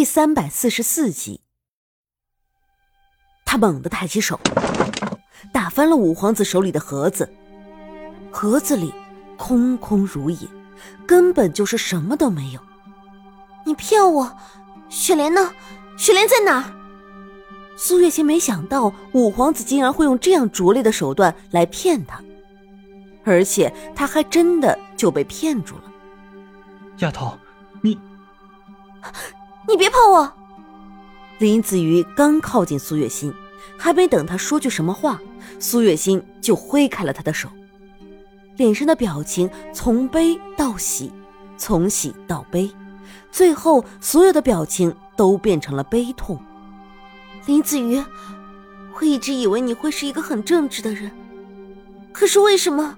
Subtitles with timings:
[0.00, 1.42] 第三百四十四集，
[3.44, 4.40] 他猛地抬起手，
[5.52, 7.30] 打翻了五皇子手里的盒子。
[8.32, 8.94] 盒子里
[9.36, 10.48] 空空如也，
[11.06, 12.60] 根本就是什么都没有。
[13.66, 14.38] 你骗我！
[14.88, 15.52] 雪莲呢？
[15.98, 16.74] 雪莲在哪？
[17.76, 22.24] 苏月心没想到五皇子竟然会用这样拙劣的手段来骗他，
[23.22, 25.92] 而且他还真的就被骗住了。
[27.00, 27.38] 丫头，
[27.82, 28.00] 你，
[29.70, 30.32] 你别碰我！
[31.38, 33.32] 林子瑜刚靠近苏月心，
[33.78, 35.20] 还没等他说句什么话，
[35.60, 37.48] 苏月心就挥开了他的手，
[38.56, 41.12] 脸上的表情从悲到喜，
[41.56, 42.68] 从喜到悲，
[43.30, 46.36] 最后所有的表情都变成了悲痛。
[47.46, 48.02] 林子瑜，
[48.98, 51.12] 我一直以为你会是一个很正直的人，
[52.10, 52.96] 可是为什么，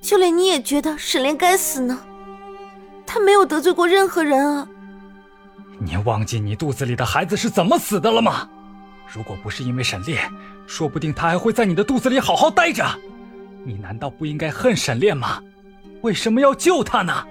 [0.00, 1.98] 就连你也觉得沈炼该死呢？
[3.04, 4.68] 他没有得罪过任何人啊！
[5.82, 8.46] 你忘记你肚子里的孩子是怎么死的了吗？
[9.12, 10.30] 如果不是因为沈炼，
[10.66, 12.84] 说不定他还会在你的肚子里好好待着。
[13.64, 15.42] 你难道不应该恨沈炼吗？
[16.02, 17.26] 为什么要救他呢？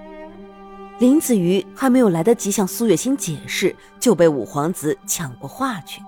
[0.98, 6.02] 林子瑜还没有来得及向苏月心解释，就被五皇子抢过话去。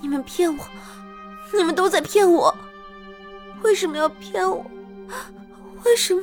[0.00, 0.64] 你们骗我，
[1.56, 2.52] 你们都在骗我，
[3.62, 4.64] 为什么要骗我？
[5.84, 6.22] 为什么？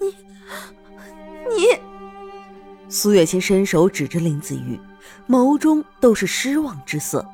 [0.00, 0.06] 你，
[1.54, 1.89] 你……
[2.92, 4.78] 苏月心伸手指着林子瑜，
[5.28, 7.24] 眸中都是失望之色。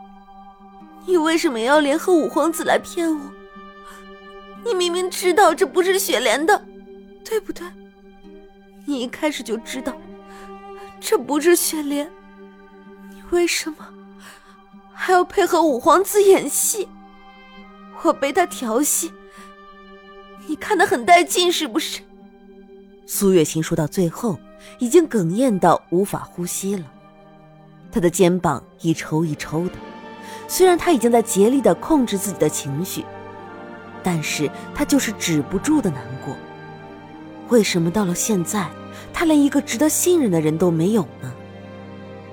[1.06, 3.18] 你为什么要联合五皇子来骗我？
[4.62, 6.62] 你明明知道这不是雪莲的，
[7.24, 7.66] 对不对？
[8.84, 9.96] 你一开始就知道
[11.00, 12.10] 这不是雪莲，
[13.10, 13.78] 你为什么？
[14.92, 16.86] 还要配合五皇子演戏，
[18.02, 19.10] 我被他调戏，
[20.46, 22.02] 你看得很带劲是不是？
[23.06, 24.38] 苏月心说到最后，
[24.78, 26.84] 已经哽咽到无法呼吸了，
[27.90, 29.74] 他的肩膀一抽一抽的。
[30.48, 33.04] 虽然他已经在竭力的控制自己的情绪，
[34.02, 36.36] 但是他就是止不住的难过。
[37.48, 38.68] 为什么到了现在，
[39.12, 41.32] 他连一个值得信任的人都没有呢？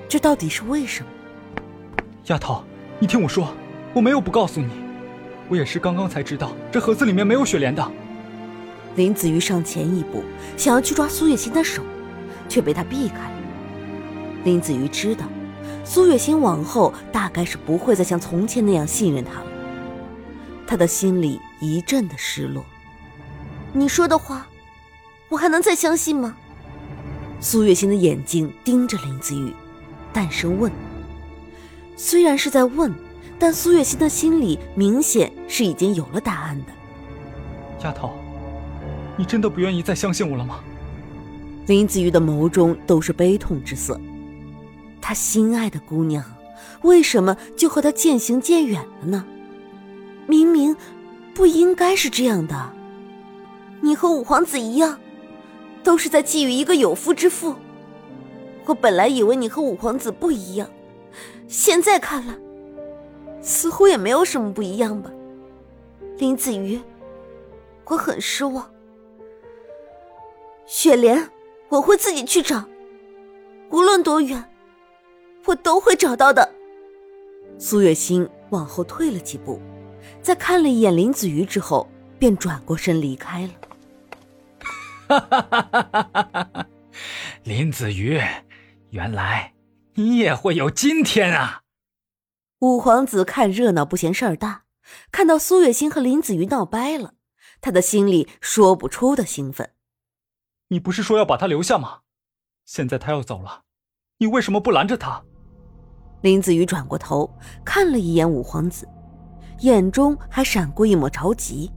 [0.08, 1.10] 这到底是为什么？
[2.26, 2.64] 丫头，
[3.00, 3.48] 你听我说，
[3.94, 4.70] 我没有不告诉你，
[5.50, 7.92] 我也是刚刚才知道这盒子里面没有雪莲的。
[8.96, 10.24] 林子瑜上前一步，
[10.56, 11.82] 想要去抓苏月琴的手，
[12.54, 13.32] 却被他避开。
[14.44, 15.26] 林子瑜知道，
[15.84, 19.48] 苏月心往后大概是不会再像从前那样信任他了，
[20.68, 22.64] 他的心里一阵的失落。
[23.72, 24.46] 你说的话，
[25.30, 26.36] 我还能再相信吗？
[27.40, 29.52] 苏月心的眼睛盯着林子瑜，
[30.14, 30.72] 淡声问。
[31.96, 32.94] 虽然是在问，
[33.40, 37.84] 但苏月心的心里明显是已经有了答案的。
[37.84, 38.14] 丫头，
[39.18, 40.60] 你真的不愿意再相信我了吗？
[41.66, 44.00] 林子瑜的眸中都是悲痛之色。
[45.02, 46.24] 他心爱的姑娘，
[46.82, 49.26] 为什么就和他渐行渐远了呢？
[50.28, 50.76] 明明
[51.34, 52.72] 不应该是这样的。
[53.82, 54.98] 你和五皇子一样，
[55.84, 57.56] 都是在觊觎一个有夫之妇。
[58.66, 60.70] 我本来以为你和五皇子不一样。
[61.48, 62.34] 现在看来，
[63.42, 65.12] 似乎也没有什么不一样吧，
[66.18, 66.80] 林子瑜，
[67.86, 68.70] 我很失望。
[70.66, 71.30] 雪莲，
[71.74, 72.64] 我会自己去找，
[73.72, 74.48] 无论多远，
[75.46, 76.54] 我都会找到的。
[77.58, 79.60] 苏月心往后退了几步，
[80.22, 81.90] 在看了一眼林子瑜之后，
[82.20, 83.50] 便转过身离开了。
[85.08, 86.68] 哈哈哈哈哈哈！
[87.44, 88.22] 林子瑜，
[88.92, 89.52] 原来。
[89.96, 91.62] 你也会有今天啊！
[92.60, 94.66] 五皇子看热闹不嫌事儿大，
[95.12, 97.14] 看到苏月心和林子瑜闹掰了，
[97.62, 99.72] 他的心里说不出的兴奋。
[100.74, 102.00] 你不是说要把他留下吗？
[102.66, 103.62] 现在他要走了，
[104.18, 105.24] 你为什么不拦着他？
[106.24, 107.32] 林子瑜转过头
[107.64, 108.90] 看了一眼五皇子，
[109.60, 111.72] 眼中还闪过一抹着急。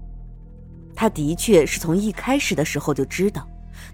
[0.94, 3.46] 他的确是从一开始的时候就知道，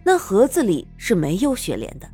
[0.04, 2.08] 那盒子里是没有雪莲的。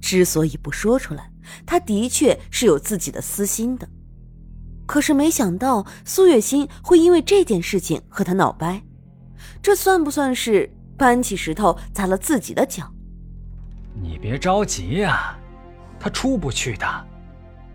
[0.00, 1.30] 之所以不说出来，
[1.66, 3.86] 他的确是有自己的私心的。
[4.86, 8.82] 可是没想到苏月心会因为这件事情和他闹掰，
[9.60, 12.84] 这算不算是搬起石头砸了自己的脚？
[14.00, 15.36] 你别着急呀，
[15.98, 16.86] 他出不去的，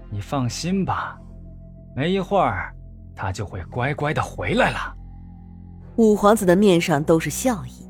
[0.10, 1.18] 你放心吧。
[1.96, 2.74] 没一会儿，
[3.16, 4.96] 他就会乖乖的回来了。
[5.96, 7.88] 五皇子的面上都是笑意。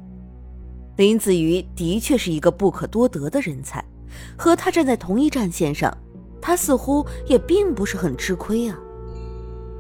[0.96, 3.84] 林子瑜的确是一个不可多得的人才。
[4.38, 5.96] 和他站在同一战线上，
[6.42, 8.80] 他似乎也并不是很吃亏啊。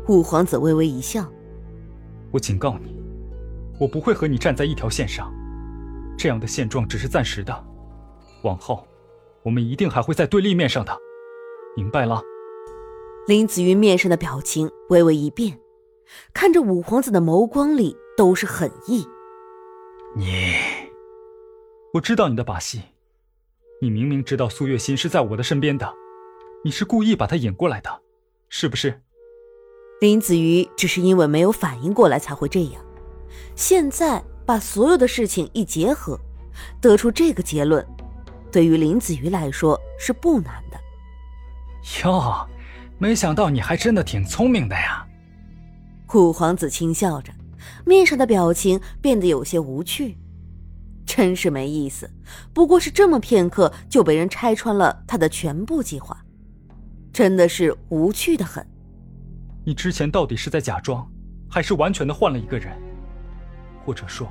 [0.09, 1.25] 五皇子微微一笑
[2.29, 2.96] ：“我警告你，
[3.79, 5.33] 我不会和你站在一条线上。
[6.17, 7.65] 这样的现状只是暂时的，
[8.43, 8.87] 往后，
[9.43, 10.97] 我们一定还会在对立面上的，
[11.75, 12.21] 明白了？
[13.27, 15.59] 林子瑜面上的表情微微一变，
[16.33, 19.05] 看着五皇子的眸光里都是狠意。
[20.15, 20.55] 你，
[21.93, 22.81] 我知道你的把戏，
[23.81, 25.93] 你明明知道苏月心是在我的身边的，
[26.63, 28.01] 你是故意把她引过来的，
[28.49, 29.01] 是不是？
[30.01, 32.83] 林子瑜只是因为没有反应过来才会这样，
[33.55, 36.19] 现在把所有的事情一结合，
[36.79, 37.85] 得出这个结论，
[38.51, 40.77] 对于林子瑜来说是不难的。
[42.03, 42.47] 哟，
[42.97, 45.05] 没想到你还真的挺聪明的呀！
[46.13, 47.31] 五皇子轻笑着，
[47.85, 50.17] 面上的表情变得有些无趣，
[51.05, 52.09] 真是没意思。
[52.53, 56.17] 不过是这么片刻，就被人拆穿了他的全部计划，
[57.13, 58.65] 真的是无趣的很。
[59.65, 61.05] 你之前到底是在假装，
[61.49, 62.75] 还是完全的换了一个人？
[63.87, 64.27] 或者说，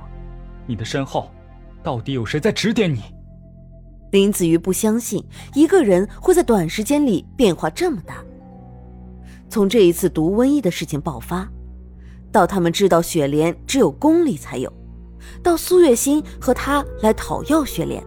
[0.67, 1.31] 你的身后
[1.81, 3.01] 到底有谁在指点你？
[4.11, 5.25] 林子瑜不相信
[5.55, 8.23] 一个人会在短时间里变化这么大。
[9.49, 11.49] 从这一次毒瘟疫的事情爆发，
[12.31, 14.71] 到他们知道雪莲只有宫里才有，
[15.41, 18.03] 到苏月心和他来讨要雪莲，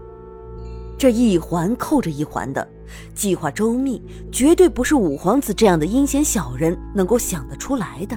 [0.97, 2.64] 这一环扣着一环的。
[3.12, 4.00] 计划周密，
[4.31, 8.17] 绝对不是五皇子这样的阴险小人能够想得出来的。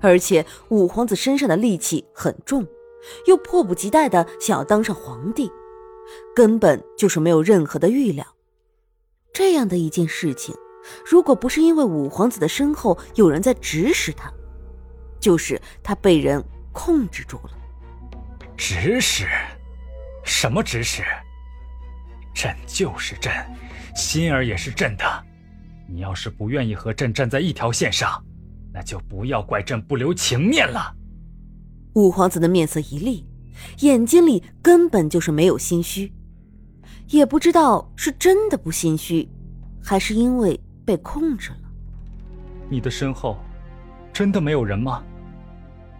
[0.00, 2.66] 而且五皇子身上的戾气很重，
[3.26, 5.50] 又迫不及待的想要当上皇帝，
[6.34, 8.26] 根本就是没有任何的预料。
[9.32, 10.54] 这样的一件事情，
[11.04, 14.32] 如果不是因为五皇子的身后有人在指使他，
[15.20, 16.42] 就是他被人
[16.72, 17.50] 控制住了。
[18.56, 19.26] 指使？
[20.24, 21.02] 什么指使？
[22.34, 23.32] 朕就是朕，
[23.94, 25.24] 心儿也是朕的。
[25.88, 28.22] 你要是不愿意和朕站在一条线上，
[28.76, 30.94] 那就不要怪朕不留情面了。
[31.94, 33.26] 五皇子的面色一厉，
[33.78, 36.12] 眼睛里根本就是没有心虚，
[37.08, 39.26] 也不知道是真的不心虚，
[39.82, 41.56] 还是因为被控制了。
[42.68, 43.38] 你的身后
[44.12, 45.02] 真的没有人吗？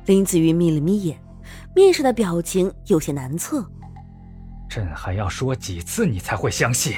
[0.05, 1.19] 林子玉眯了眯眼，
[1.75, 3.67] 面上的表情有些难测。
[4.69, 6.94] 朕还要说几次你才会相信？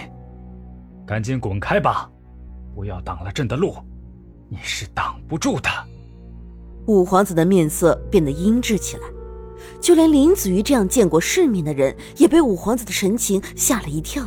[1.06, 2.10] 赶紧滚开吧，
[2.74, 3.76] 不要挡了朕的路，
[4.48, 5.68] 你是挡不住的。
[6.86, 9.02] 五皇子的面色变得阴鸷起来，
[9.80, 14.24] 就连林子瑜这样见过世面的人，也被五皇子的神情吓了一跳。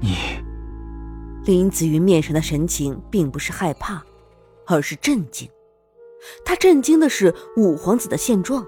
[0.00, 0.16] 你，
[1.44, 4.02] 林子瑜面上的神情并不是害怕，
[4.66, 5.48] 而是震惊。
[6.44, 8.66] 他震惊的是五皇子的现状，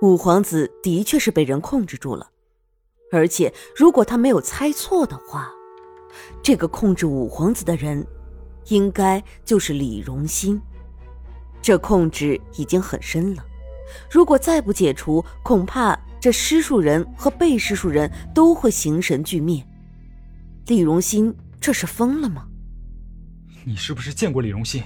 [0.00, 2.30] 五皇子的确是被人控制住了。
[3.12, 5.52] 而且，如果他没有猜错的话，
[6.42, 8.06] 这个控制五皇子的人，
[8.68, 10.60] 应该就是李荣新。
[11.62, 13.44] 这控制已经很深了，
[14.10, 19.66] 如果再不解除，恐怕这施术人和被施术人都会形神俱灭。
[20.66, 22.46] 李荣新这是疯了吗？
[23.64, 24.82] 你是不是见过李荣新？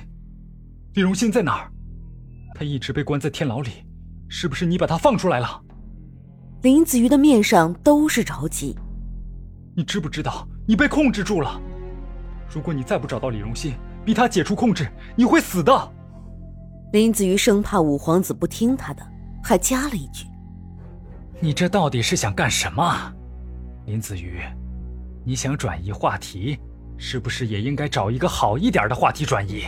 [0.94, 1.72] 李荣新在哪儿？
[2.54, 3.70] 他一直被关在天牢里，
[4.28, 5.60] 是不是你把他放出来了？
[6.62, 8.76] 林子瑜的面上都是着急。
[9.76, 11.60] 你知不知道你被控制住了？
[12.49, 13.75] 如果你再不找到李荣新，
[14.05, 15.93] 逼他解除控制，你会死的。
[16.93, 19.06] 林子瑜生怕五皇子不听他的，
[19.43, 20.27] 还加了一句
[21.41, 23.12] ：“你这到底是想干什么？”
[23.85, 24.41] 林子瑜，
[25.25, 26.59] 你想转移话题，
[26.97, 29.64] 是不是也应该找一个好一点的话题转移？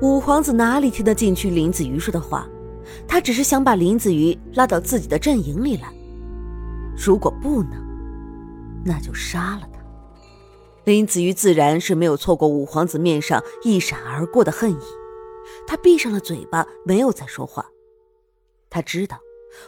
[0.00, 2.46] 五皇子哪里听得进去林子瑜说的话？
[3.06, 5.88] 他只是想把林子瑜拉到自己的阵营里来，
[6.96, 7.72] 如果不能，
[8.84, 9.75] 那就杀了他。
[10.86, 14.84] 林子瑜自然是没有错过五皇子面上一闪而过的恨意，
[15.66, 17.66] 他闭上了嘴巴，没有再说话。
[18.70, 19.18] 他知道，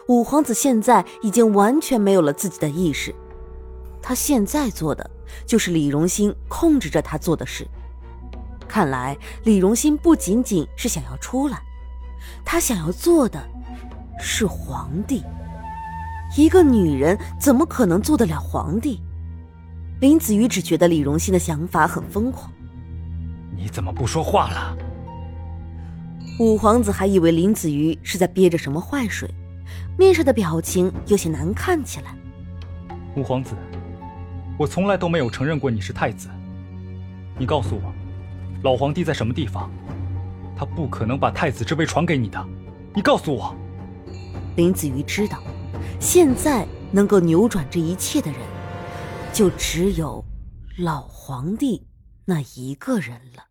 [0.06, 3.12] 五皇子现在已经完全没有了自己的意识，
[4.00, 5.10] 他现在做的
[5.44, 7.66] 就是李荣兴控制着他做的事。
[8.68, 11.60] 看来，李荣兴不仅仅是想要出来。
[12.44, 13.42] 他想要做的
[14.20, 15.24] 是皇帝，
[16.36, 19.02] 一个女人怎么可能做得了皇帝？
[20.00, 22.48] 林子瑜只觉得李荣新的想法很疯狂。
[23.56, 24.76] 你怎么不说话了？
[26.38, 29.28] 五皇子还以为林子瑜是在憋着什么坏水，
[29.98, 32.14] 面上的表情有些难看起来。
[33.16, 33.56] 五皇子，
[34.56, 36.28] 我从来都没有承认过你是太子。
[37.36, 37.92] 你告诉我，
[38.62, 39.68] 老皇帝在什么地方？
[40.56, 42.46] 他不可能把太子之位传给你的，
[42.94, 43.52] 你告诉我。
[44.54, 45.38] 林子瑜知道，
[45.98, 48.40] 现在能够扭转这一切的人，
[49.32, 50.24] 就只有
[50.78, 51.86] 老皇帝
[52.24, 53.47] 那一个人了。